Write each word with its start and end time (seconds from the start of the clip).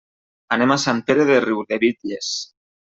Anem 0.57 0.73
a 0.75 0.79
Sant 0.85 1.03
Pere 1.11 1.27
de 1.33 1.37
Riudebitlles. 1.47 2.35